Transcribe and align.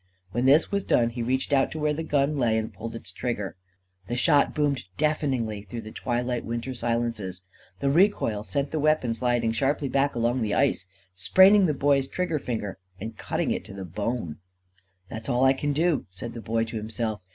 When 0.31 0.45
this 0.45 0.71
was 0.71 0.83
done, 0.83 1.11
he 1.11 1.21
reached 1.21 1.53
out 1.53 1.69
to 1.73 1.77
where 1.79 1.93
the 1.93 2.01
gun 2.01 2.35
lay, 2.35 2.57
and 2.57 2.73
pulled 2.73 2.95
its 2.95 3.11
trigger. 3.11 3.55
The 4.07 4.15
shot 4.15 4.55
boomed 4.55 4.85
deafeningly 4.97 5.61
through 5.69 5.81
the 5.81 5.91
twilight 5.91 6.43
winter 6.43 6.73
silences. 6.73 7.43
The 7.81 7.89
recoil 7.91 8.43
sent 8.43 8.71
the 8.71 8.79
weapon 8.79 9.13
sliding 9.13 9.51
sharply 9.51 9.89
back 9.89 10.15
along 10.15 10.41
the 10.41 10.55
ice, 10.55 10.87
spraining 11.13 11.67
the 11.67 11.75
Boy's 11.75 12.07
trigger 12.07 12.39
finger 12.39 12.79
and 12.99 13.15
cutting 13.15 13.51
it 13.51 13.63
to 13.65 13.75
the 13.75 13.85
bone. 13.85 14.37
"That's 15.07 15.29
all 15.29 15.43
I 15.43 15.53
can 15.53 15.71
do," 15.71 16.07
said 16.09 16.33
the 16.33 16.41
Boy 16.41 16.63
to 16.63 16.77
himself. 16.77 17.21